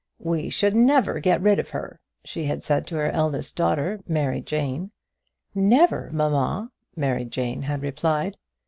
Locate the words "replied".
7.83-8.35